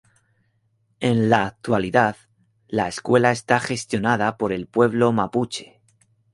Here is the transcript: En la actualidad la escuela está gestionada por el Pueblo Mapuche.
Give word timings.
En 0.99 1.29
la 1.29 1.45
actualidad 1.45 2.17
la 2.67 2.87
escuela 2.87 3.29
está 3.31 3.59
gestionada 3.59 4.35
por 4.35 4.51
el 4.51 4.65
Pueblo 4.65 5.11
Mapuche. 5.11 5.79